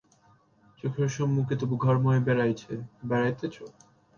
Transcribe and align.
চোখের 0.79 1.09
সম্মুখে 1.09 1.55
তবু 1.61 1.75
ঘরময় 1.77 2.21
বেড়াইতেছ। 3.03 3.55